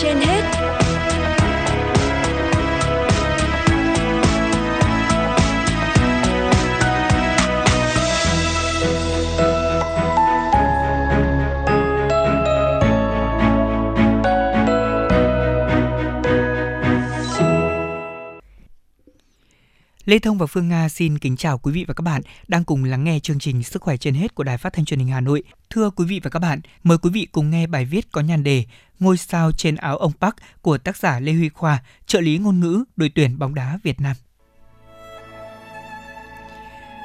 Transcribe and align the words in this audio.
trên 0.00 0.31
Lê 20.04 20.18
Thông 20.18 20.38
và 20.38 20.46
Phương 20.46 20.68
Nga 20.68 20.88
xin 20.88 21.18
kính 21.18 21.36
chào 21.36 21.58
quý 21.58 21.72
vị 21.72 21.84
và 21.88 21.94
các 21.94 22.02
bạn 22.02 22.22
đang 22.48 22.64
cùng 22.64 22.84
lắng 22.84 23.04
nghe 23.04 23.18
chương 23.18 23.38
trình 23.38 23.62
Sức 23.62 23.82
khỏe 23.82 23.96
trên 23.96 24.14
hết 24.14 24.34
của 24.34 24.44
Đài 24.44 24.58
Phát 24.58 24.72
thanh 24.72 24.84
Truyền 24.84 24.98
hình 24.98 25.08
Hà 25.08 25.20
Nội. 25.20 25.42
Thưa 25.70 25.90
quý 25.90 26.04
vị 26.04 26.20
và 26.24 26.30
các 26.30 26.38
bạn, 26.38 26.60
mời 26.82 26.98
quý 26.98 27.10
vị 27.10 27.28
cùng 27.32 27.50
nghe 27.50 27.66
bài 27.66 27.84
viết 27.84 28.12
có 28.12 28.20
nhan 28.20 28.42
đề 28.42 28.64
Ngôi 28.98 29.16
sao 29.16 29.52
trên 29.52 29.76
áo 29.76 29.96
ông 29.96 30.12
Park 30.20 30.34
của 30.62 30.78
tác 30.78 30.96
giả 30.96 31.20
Lê 31.20 31.32
Huy 31.32 31.48
Khoa, 31.48 31.82
trợ 32.06 32.20
lý 32.20 32.38
ngôn 32.38 32.60
ngữ 32.60 32.84
đội 32.96 33.10
tuyển 33.14 33.38
bóng 33.38 33.54
đá 33.54 33.78
Việt 33.82 34.00
Nam. 34.00 34.16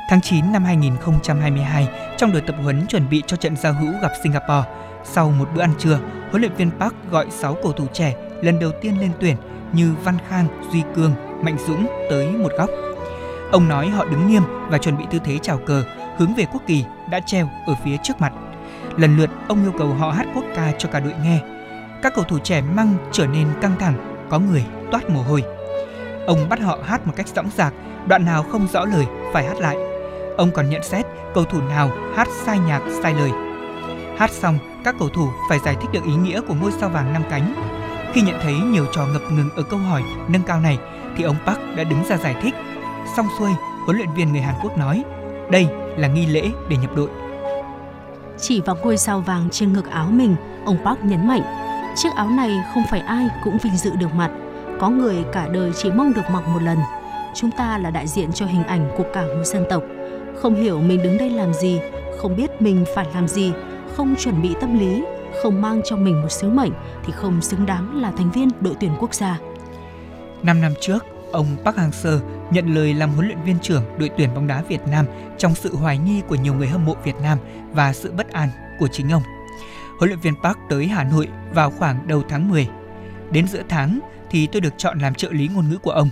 Tháng 0.09 0.21
9 0.21 0.51
năm 0.51 0.63
2022, 0.63 1.87
trong 2.17 2.31
đợt 2.31 2.41
tập 2.47 2.55
huấn 2.63 2.87
chuẩn 2.87 3.09
bị 3.09 3.23
cho 3.27 3.37
trận 3.37 3.57
giao 3.57 3.73
hữu 3.73 3.93
gặp 4.01 4.11
Singapore, 4.23 4.69
sau 5.13 5.31
một 5.31 5.49
bữa 5.55 5.61
ăn 5.61 5.73
trưa, 5.79 5.99
huấn 6.29 6.41
luyện 6.41 6.55
viên 6.55 6.71
Park 6.71 6.93
gọi 7.11 7.27
6 7.31 7.57
cầu 7.63 7.71
thủ 7.71 7.87
trẻ 7.93 8.15
lần 8.41 8.59
đầu 8.59 8.71
tiên 8.81 8.99
lên 8.99 9.11
tuyển 9.19 9.35
như 9.73 9.93
Văn 10.03 10.17
Khang, 10.29 10.69
Duy 10.73 10.83
Cương, 10.95 11.13
Mạnh 11.41 11.57
Dũng 11.67 11.87
tới 12.09 12.27
một 12.31 12.51
góc 12.57 12.69
Ông 13.51 13.67
nói 13.67 13.89
họ 13.89 14.05
đứng 14.05 14.27
nghiêm 14.27 14.43
và 14.69 14.77
chuẩn 14.77 14.97
bị 14.97 15.03
tư 15.11 15.19
thế 15.23 15.37
chào 15.37 15.57
cờ, 15.57 15.83
hướng 16.17 16.33
về 16.33 16.45
quốc 16.53 16.61
kỳ 16.67 16.85
đã 17.09 17.19
treo 17.19 17.49
ở 17.67 17.75
phía 17.83 17.97
trước 18.03 18.21
mặt. 18.21 18.33
Lần 18.97 19.17
lượt, 19.17 19.29
ông 19.47 19.63
yêu 19.63 19.73
cầu 19.77 19.87
họ 19.87 20.11
hát 20.11 20.25
quốc 20.35 20.43
ca 20.55 20.71
cho 20.77 20.89
cả 20.89 20.99
đội 20.99 21.13
nghe. 21.23 21.39
Các 22.01 22.13
cầu 22.15 22.23
thủ 22.23 22.39
trẻ 22.39 22.61
măng 22.61 22.95
trở 23.11 23.27
nên 23.27 23.47
căng 23.61 23.75
thẳng, 23.79 24.25
có 24.29 24.39
người 24.39 24.65
toát 24.91 25.09
mồ 25.09 25.21
hôi. 25.21 25.43
Ông 26.27 26.49
bắt 26.49 26.59
họ 26.59 26.79
hát 26.83 27.07
một 27.07 27.13
cách 27.15 27.27
dõng 27.27 27.49
dạc, 27.55 27.73
đoạn 28.07 28.25
nào 28.25 28.43
không 28.43 28.67
rõ 28.73 28.85
lời 28.85 29.05
phải 29.33 29.45
hát 29.45 29.57
lại. 29.59 29.77
Ông 30.37 30.51
còn 30.51 30.69
nhận 30.69 30.83
xét 30.83 31.05
cầu 31.33 31.43
thủ 31.43 31.61
nào 31.61 31.91
hát 32.15 32.27
sai 32.45 32.59
nhạc, 32.59 32.81
sai 33.03 33.13
lời. 33.13 33.31
Hát 34.17 34.31
xong, 34.31 34.59
các 34.83 34.95
cầu 34.99 35.09
thủ 35.09 35.27
phải 35.49 35.59
giải 35.59 35.75
thích 35.81 35.89
được 35.93 36.03
ý 36.05 36.15
nghĩa 36.15 36.41
của 36.41 36.53
ngôi 36.53 36.71
sao 36.71 36.89
vàng 36.89 37.13
năm 37.13 37.23
cánh. 37.29 37.53
Khi 38.13 38.21
nhận 38.21 38.39
thấy 38.43 38.53
nhiều 38.53 38.85
trò 38.91 39.05
ngập 39.05 39.21
ngừng 39.31 39.49
ở 39.55 39.63
câu 39.63 39.79
hỏi 39.79 40.03
nâng 40.27 40.43
cao 40.43 40.59
này, 40.59 40.77
thì 41.17 41.23
ông 41.23 41.35
Park 41.45 41.59
đã 41.75 41.83
đứng 41.83 42.03
ra 42.09 42.17
giải 42.17 42.35
thích 42.41 42.53
Xong 43.15 43.27
xuôi, 43.39 43.51
huấn 43.85 43.97
luyện 43.97 44.09
viên 44.15 44.31
người 44.31 44.41
Hàn 44.41 44.55
Quốc 44.63 44.77
nói, 44.77 45.03
đây 45.51 45.67
là 45.97 46.07
nghi 46.07 46.25
lễ 46.25 46.49
để 46.69 46.77
nhập 46.77 46.95
đội. 46.95 47.09
Chỉ 48.37 48.61
vào 48.61 48.75
ngôi 48.83 48.97
sao 48.97 49.19
vàng 49.19 49.49
trên 49.51 49.73
ngực 49.73 49.89
áo 49.89 50.07
mình, 50.11 50.35
ông 50.65 50.77
Park 50.85 51.03
nhấn 51.03 51.27
mạnh, 51.27 51.41
chiếc 51.95 52.09
áo 52.15 52.29
này 52.29 52.57
không 52.73 52.83
phải 52.89 52.99
ai 52.99 53.27
cũng 53.43 53.57
vinh 53.63 53.77
dự 53.77 53.91
được 53.95 54.13
mặc, 54.15 54.31
có 54.79 54.89
người 54.89 55.15
cả 55.33 55.47
đời 55.51 55.71
chỉ 55.75 55.91
mong 55.91 56.13
được 56.13 56.29
mặc 56.31 56.47
một 56.47 56.61
lần. 56.61 56.77
Chúng 57.33 57.51
ta 57.51 57.77
là 57.77 57.91
đại 57.91 58.07
diện 58.07 58.31
cho 58.31 58.45
hình 58.45 58.63
ảnh 58.63 58.89
của 58.97 59.05
cả 59.13 59.21
một 59.21 59.43
dân 59.43 59.65
tộc. 59.69 59.83
Không 60.41 60.55
hiểu 60.55 60.81
mình 60.81 61.03
đứng 61.03 61.17
đây 61.17 61.29
làm 61.29 61.53
gì, 61.53 61.79
không 62.21 62.35
biết 62.35 62.61
mình 62.61 62.85
phải 62.95 63.05
làm 63.13 63.27
gì, 63.27 63.53
không 63.95 64.15
chuẩn 64.15 64.41
bị 64.41 64.55
tâm 64.61 64.79
lý, 64.79 65.03
không 65.43 65.61
mang 65.61 65.81
cho 65.85 65.95
mình 65.95 66.21
một 66.21 66.31
sứ 66.31 66.49
mệnh 66.49 66.71
thì 67.05 67.13
không 67.15 67.41
xứng 67.41 67.65
đáng 67.65 68.01
là 68.01 68.11
thành 68.17 68.31
viên 68.31 68.49
đội 68.61 68.75
tuyển 68.79 68.91
quốc 68.99 69.13
gia. 69.13 69.39
Năm 70.43 70.61
năm 70.61 70.73
trước, 70.81 71.05
ông 71.31 71.57
Park 71.65 71.77
Hang-seo 71.77 72.19
nhận 72.51 72.75
lời 72.75 72.93
làm 72.93 73.09
huấn 73.09 73.25
luyện 73.27 73.41
viên 73.41 73.59
trưởng 73.59 73.83
đội 73.97 74.09
tuyển 74.17 74.33
bóng 74.35 74.47
đá 74.47 74.61
Việt 74.61 74.87
Nam 74.87 75.05
trong 75.37 75.55
sự 75.55 75.75
hoài 75.75 75.97
nghi 75.97 76.21
của 76.27 76.35
nhiều 76.35 76.53
người 76.53 76.67
hâm 76.67 76.85
mộ 76.85 76.95
Việt 77.03 77.15
Nam 77.21 77.37
và 77.73 77.93
sự 77.93 78.11
bất 78.11 78.29
an 78.29 78.49
của 78.79 78.87
chính 78.87 79.09
ông. 79.11 79.23
Huấn 79.99 80.09
luyện 80.09 80.19
viên 80.19 80.33
Park 80.43 80.57
tới 80.69 80.87
Hà 80.87 81.03
Nội 81.03 81.27
vào 81.53 81.71
khoảng 81.71 82.07
đầu 82.07 82.23
tháng 82.29 82.49
10. 82.49 82.67
Đến 83.31 83.47
giữa 83.47 83.63
tháng 83.69 83.99
thì 84.29 84.47
tôi 84.47 84.61
được 84.61 84.73
chọn 84.77 84.99
làm 84.99 85.13
trợ 85.13 85.29
lý 85.31 85.47
ngôn 85.47 85.69
ngữ 85.69 85.77
của 85.77 85.91
ông. 85.91 86.09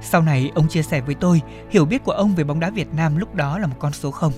Sau 0.00 0.22
này 0.22 0.50
ông 0.54 0.68
chia 0.68 0.82
sẻ 0.82 1.00
với 1.00 1.14
tôi 1.14 1.40
hiểu 1.70 1.84
biết 1.84 2.04
của 2.04 2.12
ông 2.12 2.34
về 2.34 2.44
bóng 2.44 2.60
đá 2.60 2.70
Việt 2.70 2.94
Nam 2.94 3.16
lúc 3.16 3.34
đó 3.34 3.58
là 3.58 3.66
một 3.66 3.76
con 3.78 3.92
số 3.92 4.10
không. 4.10 4.32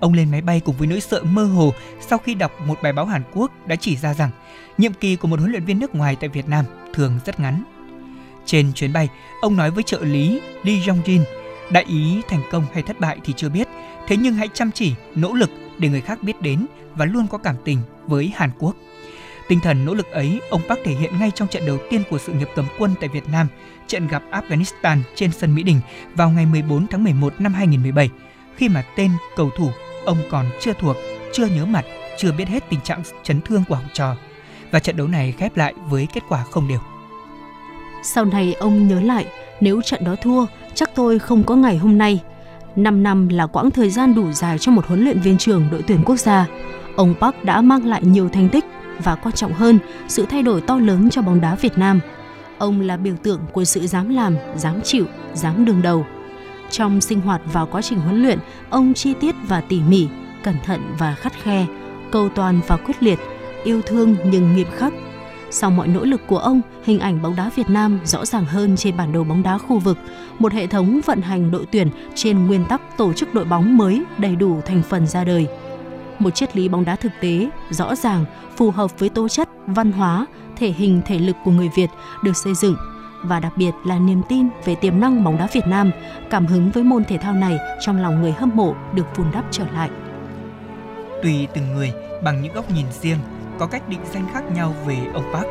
Ông 0.00 0.12
lên 0.12 0.30
máy 0.30 0.42
bay 0.42 0.60
cùng 0.60 0.76
với 0.78 0.86
nỗi 0.86 1.00
sợ 1.00 1.22
mơ 1.22 1.44
hồ 1.44 1.72
sau 2.00 2.18
khi 2.18 2.34
đọc 2.34 2.52
một 2.66 2.78
bài 2.82 2.92
báo 2.92 3.06
Hàn 3.06 3.22
Quốc 3.34 3.52
đã 3.66 3.76
chỉ 3.76 3.96
ra 3.96 4.14
rằng 4.14 4.30
nhiệm 4.78 4.92
kỳ 4.92 5.16
của 5.16 5.28
một 5.28 5.38
huấn 5.38 5.50
luyện 5.50 5.64
viên 5.64 5.78
nước 5.78 5.94
ngoài 5.94 6.16
tại 6.20 6.28
Việt 6.28 6.48
Nam 6.48 6.64
thường 6.94 7.18
rất 7.24 7.40
ngắn 7.40 7.62
trên 8.46 8.72
chuyến 8.72 8.92
bay, 8.92 9.08
ông 9.40 9.56
nói 9.56 9.70
với 9.70 9.82
trợ 9.82 9.98
lý 10.02 10.40
Lee 10.62 10.76
Jong-jin, 10.76 11.20
đại 11.70 11.84
ý 11.84 12.22
thành 12.28 12.42
công 12.50 12.66
hay 12.72 12.82
thất 12.82 13.00
bại 13.00 13.18
thì 13.24 13.32
chưa 13.36 13.48
biết, 13.48 13.68
thế 14.08 14.16
nhưng 14.16 14.34
hãy 14.34 14.48
chăm 14.54 14.70
chỉ, 14.72 14.94
nỗ 15.14 15.32
lực 15.32 15.50
để 15.78 15.88
người 15.88 16.00
khác 16.00 16.22
biết 16.22 16.42
đến 16.42 16.66
và 16.94 17.04
luôn 17.04 17.26
có 17.26 17.38
cảm 17.38 17.56
tình 17.64 17.78
với 18.06 18.32
Hàn 18.36 18.50
Quốc. 18.58 18.76
Tinh 19.48 19.60
thần 19.60 19.84
nỗ 19.84 19.94
lực 19.94 20.10
ấy, 20.10 20.40
ông 20.50 20.62
Park 20.68 20.80
thể 20.84 20.94
hiện 20.94 21.18
ngay 21.18 21.30
trong 21.30 21.48
trận 21.48 21.66
đầu 21.66 21.78
tiên 21.90 22.02
của 22.10 22.18
sự 22.18 22.32
nghiệp 22.32 22.48
cầm 22.54 22.66
quân 22.78 22.94
tại 23.00 23.08
Việt 23.08 23.28
Nam, 23.28 23.46
trận 23.86 24.08
gặp 24.08 24.22
Afghanistan 24.30 24.98
trên 25.14 25.32
sân 25.32 25.54
Mỹ 25.54 25.62
Đình 25.62 25.80
vào 26.14 26.30
ngày 26.30 26.46
14 26.46 26.86
tháng 26.86 27.04
11 27.04 27.40
năm 27.40 27.54
2017, 27.54 28.10
khi 28.56 28.68
mà 28.68 28.84
tên 28.96 29.10
cầu 29.36 29.50
thủ 29.56 29.70
ông 30.04 30.18
còn 30.30 30.46
chưa 30.60 30.72
thuộc, 30.72 30.96
chưa 31.32 31.46
nhớ 31.46 31.66
mặt, 31.66 31.84
chưa 32.18 32.32
biết 32.32 32.48
hết 32.48 32.70
tình 32.70 32.80
trạng 32.80 33.02
chấn 33.22 33.40
thương 33.40 33.64
của 33.68 33.74
học 33.74 33.84
trò. 33.92 34.16
Và 34.70 34.78
trận 34.78 34.96
đấu 34.96 35.08
này 35.08 35.32
khép 35.38 35.56
lại 35.56 35.74
với 35.88 36.06
kết 36.14 36.22
quả 36.28 36.44
không 36.50 36.68
đều. 36.68 36.91
Sau 38.02 38.24
này 38.24 38.54
ông 38.54 38.88
nhớ 38.88 39.00
lại, 39.00 39.26
nếu 39.60 39.82
trận 39.82 40.04
đó 40.04 40.16
thua, 40.22 40.46
chắc 40.74 40.94
tôi 40.94 41.18
không 41.18 41.44
có 41.44 41.56
ngày 41.56 41.78
hôm 41.78 41.98
nay. 41.98 42.20
5 42.76 43.02
năm 43.02 43.28
là 43.28 43.46
quãng 43.46 43.70
thời 43.70 43.90
gian 43.90 44.14
đủ 44.14 44.32
dài 44.32 44.58
cho 44.58 44.72
một 44.72 44.86
huấn 44.86 45.04
luyện 45.04 45.20
viên 45.20 45.38
trưởng 45.38 45.68
đội 45.70 45.82
tuyển 45.82 46.02
quốc 46.04 46.16
gia. 46.16 46.46
Ông 46.96 47.14
Park 47.20 47.44
đã 47.44 47.60
mang 47.60 47.86
lại 47.86 48.02
nhiều 48.04 48.28
thành 48.28 48.48
tích 48.48 48.64
và 49.04 49.14
quan 49.14 49.34
trọng 49.34 49.52
hơn, 49.52 49.78
sự 50.08 50.26
thay 50.30 50.42
đổi 50.42 50.60
to 50.60 50.78
lớn 50.78 51.10
cho 51.10 51.22
bóng 51.22 51.40
đá 51.40 51.54
Việt 51.54 51.78
Nam. 51.78 52.00
Ông 52.58 52.80
là 52.80 52.96
biểu 52.96 53.14
tượng 53.22 53.40
của 53.52 53.64
sự 53.64 53.86
dám 53.86 54.08
làm, 54.08 54.36
dám 54.56 54.80
chịu, 54.82 55.06
dám 55.34 55.64
đương 55.64 55.82
đầu. 55.82 56.06
Trong 56.70 57.00
sinh 57.00 57.20
hoạt 57.20 57.40
và 57.52 57.64
quá 57.64 57.82
trình 57.82 57.98
huấn 57.98 58.22
luyện, 58.22 58.38
ông 58.70 58.94
chi 58.94 59.14
tiết 59.20 59.34
và 59.48 59.60
tỉ 59.60 59.80
mỉ, 59.80 60.08
cẩn 60.42 60.54
thận 60.64 60.80
và 60.98 61.14
khắt 61.14 61.32
khe, 61.42 61.66
cầu 62.12 62.28
toàn 62.28 62.60
và 62.66 62.76
quyết 62.76 63.02
liệt, 63.02 63.18
yêu 63.64 63.82
thương 63.86 64.16
nhưng 64.24 64.56
nghiêm 64.56 64.66
khắc, 64.76 64.92
sau 65.52 65.70
mọi 65.70 65.88
nỗ 65.88 66.04
lực 66.04 66.20
của 66.26 66.38
ông, 66.38 66.60
hình 66.84 67.00
ảnh 67.00 67.22
bóng 67.22 67.36
đá 67.36 67.50
Việt 67.56 67.70
Nam 67.70 68.00
rõ 68.04 68.24
ràng 68.24 68.44
hơn 68.44 68.76
trên 68.76 68.96
bản 68.96 69.12
đồ 69.12 69.24
bóng 69.24 69.42
đá 69.42 69.58
khu 69.58 69.78
vực, 69.78 69.98
một 70.38 70.52
hệ 70.52 70.66
thống 70.66 71.00
vận 71.06 71.22
hành 71.22 71.50
đội 71.50 71.66
tuyển 71.72 71.88
trên 72.14 72.46
nguyên 72.46 72.64
tắc 72.64 72.98
tổ 72.98 73.12
chức 73.12 73.34
đội 73.34 73.44
bóng 73.44 73.76
mới 73.76 74.02
đầy 74.18 74.36
đủ 74.36 74.60
thành 74.66 74.82
phần 74.82 75.06
ra 75.06 75.24
đời. 75.24 75.46
Một 76.18 76.30
triết 76.30 76.56
lý 76.56 76.68
bóng 76.68 76.84
đá 76.84 76.96
thực 76.96 77.12
tế, 77.20 77.50
rõ 77.70 77.94
ràng, 77.94 78.24
phù 78.56 78.70
hợp 78.70 78.98
với 78.98 79.08
tố 79.08 79.28
chất, 79.28 79.48
văn 79.66 79.92
hóa, 79.92 80.26
thể 80.56 80.70
hình 80.70 81.00
thể 81.06 81.18
lực 81.18 81.36
của 81.44 81.50
người 81.50 81.70
Việt 81.74 81.90
được 82.24 82.36
xây 82.36 82.54
dựng 82.54 82.76
và 83.22 83.40
đặc 83.40 83.52
biệt 83.56 83.72
là 83.84 83.98
niềm 83.98 84.22
tin 84.28 84.48
về 84.64 84.74
tiềm 84.74 85.00
năng 85.00 85.24
bóng 85.24 85.38
đá 85.38 85.48
Việt 85.52 85.66
Nam, 85.66 85.90
cảm 86.30 86.46
hứng 86.46 86.70
với 86.70 86.82
môn 86.82 87.04
thể 87.04 87.18
thao 87.18 87.34
này 87.34 87.58
trong 87.80 88.02
lòng 88.02 88.20
người 88.20 88.32
hâm 88.32 88.50
mộ 88.54 88.74
được 88.94 89.16
vun 89.16 89.26
đắp 89.32 89.44
trở 89.50 89.64
lại. 89.74 89.90
Tùy 91.22 91.48
từng 91.54 91.74
người 91.74 91.92
bằng 92.24 92.42
những 92.42 92.54
góc 92.54 92.70
nhìn 92.70 92.86
riêng 93.00 93.18
có 93.62 93.68
cách 93.68 93.88
định 93.88 94.00
danh 94.12 94.26
khác 94.32 94.44
nhau 94.54 94.74
về 94.86 94.96
ông 95.14 95.32
Park. 95.32 95.46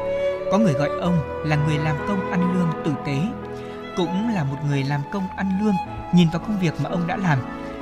Có 0.51 0.57
người 0.57 0.73
gọi 0.73 0.89
ông 1.01 1.43
là 1.45 1.55
người 1.55 1.77
làm 1.77 1.95
công 2.07 2.31
ăn 2.31 2.53
lương 2.53 2.83
tử 2.85 2.91
tế, 3.05 3.17
cũng 3.97 4.29
là 4.35 4.43
một 4.43 4.57
người 4.69 4.83
làm 4.83 5.01
công 5.13 5.27
ăn 5.37 5.59
lương 5.61 5.73
nhìn 6.13 6.27
vào 6.33 6.41
công 6.47 6.59
việc 6.59 6.73
mà 6.83 6.89
ông 6.89 7.07
đã 7.07 7.17
làm, 7.17 7.39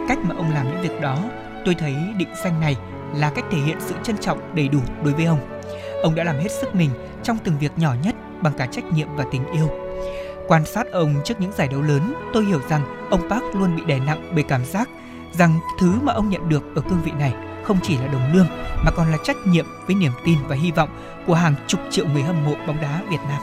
cách 0.07 0.17
mà 0.23 0.35
ông 0.35 0.53
làm 0.53 0.67
những 0.67 0.81
việc 0.81 1.01
đó, 1.01 1.17
tôi 1.65 1.75
thấy 1.75 1.95
định 2.17 2.29
danh 2.43 2.59
này 2.59 2.75
là 3.15 3.29
cách 3.29 3.45
thể 3.51 3.57
hiện 3.57 3.77
sự 3.79 3.95
trân 4.03 4.17
trọng 4.17 4.55
đầy 4.55 4.67
đủ 4.67 4.79
đối 5.03 5.13
với 5.13 5.25
ông. 5.25 5.59
Ông 6.03 6.15
đã 6.15 6.23
làm 6.23 6.39
hết 6.39 6.51
sức 6.51 6.75
mình 6.75 6.89
trong 7.23 7.37
từng 7.43 7.59
việc 7.59 7.71
nhỏ 7.77 7.95
nhất 8.03 8.15
bằng 8.41 8.53
cả 8.57 8.65
trách 8.65 8.85
nhiệm 8.93 9.07
và 9.15 9.25
tình 9.31 9.45
yêu. 9.51 9.69
Quan 10.47 10.65
sát 10.65 10.91
ông 10.91 11.15
trước 11.25 11.41
những 11.41 11.51
giải 11.57 11.67
đấu 11.67 11.81
lớn, 11.81 12.13
tôi 12.33 12.45
hiểu 12.45 12.59
rằng 12.69 13.07
ông 13.09 13.29
Park 13.29 13.43
luôn 13.53 13.75
bị 13.75 13.83
đè 13.85 13.99
nặng 13.99 14.31
bởi 14.35 14.43
cảm 14.43 14.65
giác 14.65 14.89
rằng 15.37 15.59
thứ 15.79 15.91
mà 16.01 16.13
ông 16.13 16.29
nhận 16.29 16.49
được 16.49 16.75
ở 16.75 16.81
cương 16.81 17.01
vị 17.03 17.11
này 17.19 17.33
không 17.63 17.77
chỉ 17.83 17.97
là 17.97 18.07
đồng 18.07 18.33
lương 18.33 18.47
mà 18.85 18.91
còn 18.91 19.11
là 19.11 19.17
trách 19.23 19.37
nhiệm 19.45 19.65
với 19.87 19.95
niềm 19.95 20.11
tin 20.25 20.37
và 20.47 20.55
hy 20.55 20.71
vọng 20.71 20.89
của 21.27 21.33
hàng 21.33 21.55
chục 21.67 21.79
triệu 21.89 22.05
người 22.13 22.23
hâm 22.23 22.45
mộ 22.45 22.53
bóng 22.67 22.81
đá 22.81 23.01
Việt 23.09 23.19
Nam. 23.29 23.41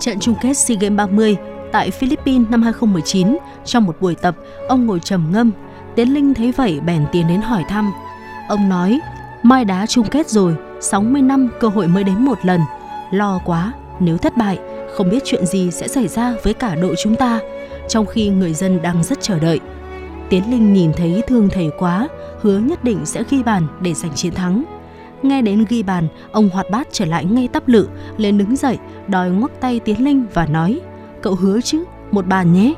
Trận 0.00 0.20
chung 0.20 0.34
kết 0.42 0.54
SEA 0.54 0.76
Games 0.80 0.96
30 0.96 1.36
tại 1.72 1.90
Philippines 1.90 2.48
năm 2.50 2.62
2019, 2.62 3.38
trong 3.64 3.84
một 3.84 3.96
buổi 4.00 4.14
tập, 4.14 4.36
ông 4.68 4.86
ngồi 4.86 5.00
trầm 5.00 5.28
ngâm. 5.32 5.50
Tiến 5.96 6.14
Linh 6.14 6.34
thấy 6.34 6.52
vậy 6.52 6.80
bèn 6.80 7.06
tiến 7.12 7.28
đến 7.28 7.40
hỏi 7.40 7.64
thăm. 7.68 7.92
Ông 8.48 8.68
nói, 8.68 9.00
mai 9.42 9.64
đá 9.64 9.86
chung 9.86 10.06
kết 10.10 10.28
rồi, 10.28 10.54
60 10.80 11.22
năm 11.22 11.48
cơ 11.60 11.68
hội 11.68 11.86
mới 11.86 12.04
đến 12.04 12.24
một 12.24 12.38
lần. 12.42 12.60
Lo 13.10 13.40
quá, 13.44 13.72
nếu 14.00 14.18
thất 14.18 14.36
bại, 14.36 14.58
không 14.96 15.10
biết 15.10 15.22
chuyện 15.24 15.46
gì 15.46 15.70
sẽ 15.70 15.88
xảy 15.88 16.08
ra 16.08 16.34
với 16.42 16.54
cả 16.54 16.74
đội 16.74 16.94
chúng 17.02 17.16
ta, 17.16 17.40
trong 17.88 18.06
khi 18.06 18.28
người 18.28 18.54
dân 18.54 18.82
đang 18.82 19.04
rất 19.04 19.18
chờ 19.20 19.38
đợi. 19.38 19.60
Tiến 20.30 20.50
Linh 20.50 20.72
nhìn 20.72 20.92
thấy 20.96 21.22
thương 21.28 21.48
thầy 21.52 21.70
quá, 21.78 22.08
hứa 22.40 22.58
nhất 22.58 22.84
định 22.84 23.06
sẽ 23.06 23.22
ghi 23.30 23.42
bàn 23.42 23.66
để 23.80 23.94
giành 23.94 24.14
chiến 24.14 24.34
thắng. 24.34 24.64
Nghe 25.22 25.42
đến 25.42 25.64
ghi 25.68 25.82
bàn, 25.82 26.08
ông 26.32 26.48
hoạt 26.48 26.70
bát 26.70 26.88
trở 26.92 27.04
lại 27.04 27.24
ngay 27.24 27.48
tắp 27.48 27.68
lự, 27.68 27.88
lên 28.16 28.38
đứng 28.38 28.56
dậy, 28.56 28.78
đòi 29.08 29.30
ngoắc 29.30 29.60
tay 29.60 29.80
Tiến 29.80 30.04
Linh 30.04 30.24
và 30.34 30.46
nói, 30.46 30.80
cậu 31.22 31.34
hứa 31.34 31.60
chứ, 31.60 31.84
một 32.10 32.26
bàn 32.26 32.52
nhé. 32.52 32.74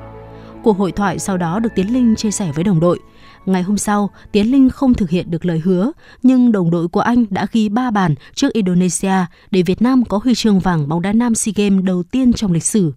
Cuộc 0.62 0.79
hội 0.79 0.93
thoại 0.93 1.19
sau 1.19 1.37
đó 1.37 1.58
được 1.58 1.69
Tiến 1.75 1.93
Linh 1.93 2.17
chia 2.17 2.31
sẻ 2.31 2.52
với 2.55 2.64
đồng 2.64 2.81
đội. 2.81 2.99
Ngày 3.46 3.62
hôm 3.62 3.79
sau, 3.79 4.11
Tiến 4.32 4.52
Linh 4.52 4.70
không 4.70 4.94
thực 4.94 5.11
hiện 5.11 5.31
được 5.31 5.44
lời 5.44 5.58
hứa, 5.64 5.93
nhưng 6.23 6.52
đồng 6.52 6.70
đội 6.70 6.88
của 6.88 7.00
anh 7.00 7.25
đã 7.31 7.46
ghi 7.52 7.69
3 7.69 7.91
bàn 7.91 8.14
trước 8.35 8.52
Indonesia 8.52 9.26
để 9.50 9.62
Việt 9.62 9.82
Nam 9.82 10.05
có 10.05 10.20
huy 10.25 10.35
chương 10.35 10.61
vàng 10.61 10.88
bóng 10.88 11.02
đá 11.02 11.12
nam 11.12 11.35
SEA 11.35 11.52
Games 11.56 11.85
đầu 11.85 12.02
tiên 12.02 12.32
trong 12.32 12.52
lịch 12.52 12.64
sử. 12.64 12.93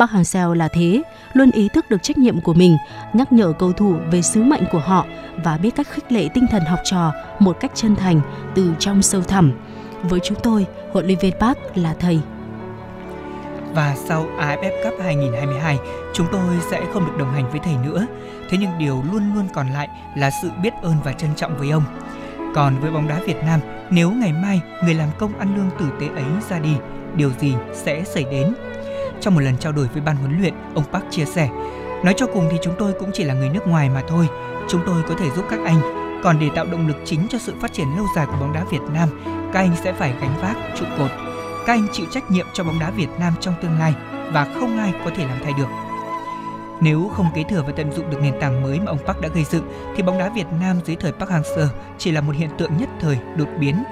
Park 0.00 0.10
Hang-seo 0.10 0.54
là 0.54 0.68
thế, 0.68 1.02
luôn 1.32 1.50
ý 1.50 1.68
thức 1.68 1.90
được 1.90 2.02
trách 2.02 2.18
nhiệm 2.18 2.40
của 2.40 2.54
mình, 2.54 2.76
nhắc 3.12 3.32
nhở 3.32 3.52
cầu 3.58 3.72
thủ 3.72 3.96
về 4.10 4.22
sứ 4.22 4.42
mệnh 4.42 4.62
của 4.72 4.78
họ 4.78 5.06
và 5.44 5.58
biết 5.58 5.70
cách 5.76 5.86
khích 5.90 6.12
lệ 6.12 6.28
tinh 6.34 6.46
thần 6.50 6.64
học 6.64 6.78
trò 6.84 7.12
một 7.38 7.56
cách 7.60 7.70
chân 7.74 7.96
thành 7.96 8.20
từ 8.54 8.74
trong 8.78 9.02
sâu 9.02 9.22
thẳm. 9.22 9.52
Với 10.02 10.20
chúng 10.20 10.38
tôi, 10.42 10.66
huấn 10.92 11.06
luyện 11.06 11.18
viên 11.18 11.34
Park 11.40 11.58
là 11.74 11.94
thầy. 12.00 12.20
Và 13.74 13.96
sau 13.96 14.26
AFF 14.38 14.84
Cup 14.84 14.94
2022, 15.02 15.78
chúng 16.14 16.26
tôi 16.32 16.56
sẽ 16.70 16.82
không 16.92 17.06
được 17.06 17.12
đồng 17.18 17.32
hành 17.32 17.50
với 17.50 17.60
thầy 17.64 17.74
nữa. 17.84 18.06
Thế 18.50 18.58
nhưng 18.60 18.78
điều 18.78 19.02
luôn 19.12 19.34
luôn 19.34 19.48
còn 19.54 19.68
lại 19.68 19.88
là 20.16 20.30
sự 20.42 20.50
biết 20.62 20.72
ơn 20.82 20.94
và 21.04 21.12
trân 21.12 21.30
trọng 21.36 21.56
với 21.56 21.70
ông. 21.70 21.84
Còn 22.54 22.78
với 22.80 22.90
bóng 22.90 23.08
đá 23.08 23.20
Việt 23.26 23.42
Nam, 23.46 23.60
nếu 23.90 24.10
ngày 24.10 24.32
mai 24.32 24.60
người 24.84 24.94
làm 24.94 25.08
công 25.18 25.38
ăn 25.38 25.56
lương 25.56 25.70
tử 25.78 25.86
tế 26.00 26.06
ấy 26.14 26.30
ra 26.50 26.58
đi, 26.58 26.74
điều 27.14 27.30
gì 27.40 27.54
sẽ 27.72 28.04
xảy 28.04 28.24
đến? 28.30 28.54
Trong 29.20 29.34
một 29.34 29.40
lần 29.40 29.56
trao 29.56 29.72
đổi 29.72 29.86
với 29.92 30.02
ban 30.02 30.16
huấn 30.16 30.40
luyện, 30.40 30.54
ông 30.74 30.84
Park 30.92 31.04
chia 31.10 31.24
sẻ, 31.24 31.48
nói 32.04 32.14
cho 32.16 32.26
cùng 32.26 32.48
thì 32.50 32.58
chúng 32.62 32.74
tôi 32.78 32.92
cũng 33.00 33.10
chỉ 33.14 33.24
là 33.24 33.34
người 33.34 33.48
nước 33.48 33.66
ngoài 33.66 33.88
mà 33.88 34.02
thôi. 34.08 34.28
Chúng 34.68 34.80
tôi 34.86 35.02
có 35.08 35.14
thể 35.18 35.30
giúp 35.30 35.44
các 35.50 35.60
anh, 35.64 35.80
còn 36.24 36.40
để 36.40 36.48
tạo 36.54 36.64
động 36.64 36.86
lực 36.86 36.96
chính 37.04 37.26
cho 37.30 37.38
sự 37.38 37.54
phát 37.60 37.72
triển 37.72 37.96
lâu 37.96 38.06
dài 38.16 38.26
của 38.26 38.36
bóng 38.40 38.52
đá 38.52 38.64
Việt 38.64 38.82
Nam, 38.94 39.08
các 39.52 39.60
anh 39.60 39.76
sẽ 39.84 39.92
phải 39.92 40.14
gánh 40.20 40.34
vác 40.40 40.56
trụ 40.78 40.84
cột. 40.98 41.10
Các 41.66 41.72
anh 41.72 41.86
chịu 41.92 42.06
trách 42.10 42.30
nhiệm 42.30 42.46
cho 42.52 42.64
bóng 42.64 42.78
đá 42.78 42.90
Việt 42.90 43.08
Nam 43.18 43.32
trong 43.40 43.54
tương 43.62 43.78
lai 43.78 43.94
và 44.32 44.46
không 44.60 44.78
ai 44.78 44.92
có 45.04 45.10
thể 45.16 45.26
làm 45.26 45.38
thay 45.44 45.52
được. 45.58 45.68
Nếu 46.80 47.10
không 47.14 47.26
kế 47.34 47.42
thừa 47.42 47.62
và 47.66 47.72
tận 47.76 47.92
dụng 47.92 48.10
được 48.10 48.18
nền 48.22 48.40
tảng 48.40 48.62
mới 48.62 48.80
mà 48.80 48.86
ông 48.86 48.98
Park 49.06 49.20
đã 49.20 49.28
gây 49.34 49.44
dựng, 49.44 49.72
thì 49.96 50.02
bóng 50.02 50.18
đá 50.18 50.28
Việt 50.28 50.46
Nam 50.60 50.76
dưới 50.84 50.96
thời 50.96 51.12
Park 51.12 51.30
Hang-seo 51.30 51.66
chỉ 51.98 52.10
là 52.10 52.20
một 52.20 52.32
hiện 52.36 52.50
tượng 52.58 52.76
nhất 52.76 52.88
thời, 53.00 53.18
đột 53.36 53.48
biến. 53.60 53.82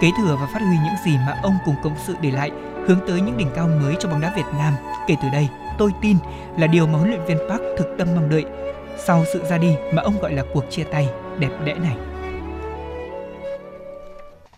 Kế 0.00 0.10
thừa 0.18 0.36
và 0.40 0.46
phát 0.46 0.60
huy 0.60 0.76
những 0.84 0.94
gì 1.04 1.16
mà 1.26 1.40
ông 1.42 1.54
cùng 1.64 1.74
công 1.84 1.94
sự 2.06 2.14
để 2.20 2.30
lại, 2.30 2.50
hướng 2.86 2.98
tới 3.06 3.20
những 3.20 3.36
đỉnh 3.36 3.50
cao 3.54 3.68
mới 3.82 3.94
cho 4.00 4.08
bóng 4.08 4.20
đá 4.20 4.32
Việt 4.36 4.46
Nam. 4.58 4.74
Kể 5.08 5.16
từ 5.22 5.28
đây, 5.32 5.48
tôi 5.78 5.90
tin 6.02 6.16
là 6.58 6.66
điều 6.66 6.86
mà 6.86 6.98
huấn 6.98 7.08
luyện 7.08 7.24
viên 7.26 7.38
Park 7.48 7.62
thực 7.78 7.94
tâm 7.98 8.08
mong 8.14 8.28
đợi 8.28 8.44
sau 8.98 9.24
sự 9.32 9.44
ra 9.44 9.58
đi 9.58 9.74
mà 9.92 10.02
ông 10.02 10.20
gọi 10.20 10.32
là 10.32 10.44
cuộc 10.52 10.64
chia 10.70 10.84
tay 10.84 11.08
đẹp 11.38 11.50
đẽ 11.64 11.74
này. 11.74 11.96